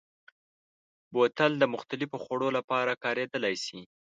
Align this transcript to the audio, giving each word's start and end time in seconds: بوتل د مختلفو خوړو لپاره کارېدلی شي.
بوتل 1.13 1.51
د 1.59 1.63
مختلفو 1.75 2.17
خوړو 2.23 2.49
لپاره 2.57 2.99
کارېدلی 3.03 3.55
شي. 3.65 3.79